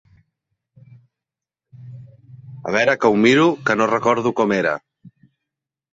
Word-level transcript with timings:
A 2.69 2.73
veure 2.77 2.95
que 3.03 3.11
ho 3.13 3.21
miro 3.27 3.47
que 3.69 3.79
no 3.83 3.91
recordo 3.95 4.37
com 4.41 4.59
era. 4.61 4.73